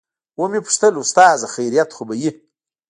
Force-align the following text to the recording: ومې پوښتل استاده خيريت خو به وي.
ومې 0.39 0.59
پوښتل 0.65 0.93
استاده 1.01 1.47
خيريت 1.55 1.89
خو 1.95 2.01
به 2.07 2.13
وي. 2.21 2.31